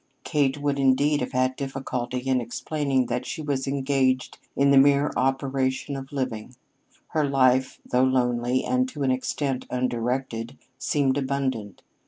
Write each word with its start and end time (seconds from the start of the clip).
Kate 0.23 0.57
would, 0.59 0.79
indeed, 0.79 1.19
have 1.19 1.33
had 1.33 1.55
difficulty 1.55 2.17
in 2.17 2.41
explaining 2.41 3.05
that 3.05 3.23
she 3.23 3.39
was 3.39 3.67
engaged 3.67 4.39
in 4.55 4.71
the 4.71 4.77
mere 4.79 5.11
operation 5.15 5.95
of 5.95 6.11
living. 6.11 6.55
Her 7.09 7.29
life, 7.29 7.79
though 7.85 8.03
lonely, 8.05 8.63
and 8.63 8.89
to 8.89 9.03
an 9.03 9.11
extent 9.11 9.67
undirected, 9.69 10.57
seemed 10.79 11.19
abundant. 11.19 11.83